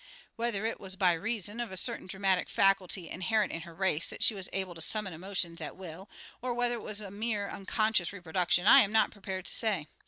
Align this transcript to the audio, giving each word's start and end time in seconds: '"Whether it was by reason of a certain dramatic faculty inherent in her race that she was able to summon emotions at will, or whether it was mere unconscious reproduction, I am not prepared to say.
'"Whether 0.35 0.65
it 0.65 0.79
was 0.79 0.95
by 0.95 1.13
reason 1.13 1.59
of 1.59 1.71
a 1.71 1.77
certain 1.77 2.07
dramatic 2.07 2.49
faculty 2.49 3.07
inherent 3.07 3.51
in 3.53 3.61
her 3.61 3.73
race 3.75 4.09
that 4.09 4.23
she 4.23 4.33
was 4.33 4.49
able 4.51 4.73
to 4.73 4.81
summon 4.81 5.13
emotions 5.13 5.61
at 5.61 5.77
will, 5.77 6.09
or 6.41 6.55
whether 6.55 6.73
it 6.73 6.81
was 6.81 7.01
mere 7.03 7.47
unconscious 7.47 8.11
reproduction, 8.11 8.65
I 8.65 8.79
am 8.79 8.91
not 8.91 9.11
prepared 9.11 9.45
to 9.45 9.51
say. 9.51 9.85